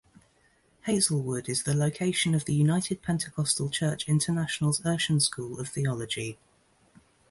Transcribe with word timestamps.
Hazelwood 0.87 1.47
is 1.47 1.61
the 1.61 1.75
location 1.75 2.33
of 2.33 2.45
the 2.45 2.55
United 2.55 3.03
Pentecostal 3.03 3.69
Church 3.69 4.07
International's 4.09 4.79
Urshan 4.81 5.21
School 5.21 5.59
of 5.59 5.69
Theology. 5.69 6.39